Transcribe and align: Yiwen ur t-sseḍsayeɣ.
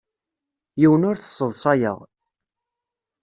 Yiwen 0.79 1.07
ur 1.09 1.15
t-sseḍsayeɣ. 1.17 1.97